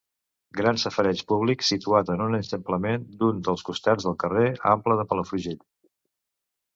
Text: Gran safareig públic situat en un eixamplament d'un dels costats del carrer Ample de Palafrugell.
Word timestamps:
Gran 0.59 0.79
safareig 0.83 1.19
públic 1.31 1.65
situat 1.67 2.09
en 2.13 2.23
un 2.27 2.37
eixamplament 2.37 3.05
d'un 3.19 3.43
dels 3.49 3.65
costats 3.67 4.07
del 4.09 4.17
carrer 4.25 4.47
Ample 4.73 4.97
de 5.03 5.07
Palafrugell. 5.13 5.61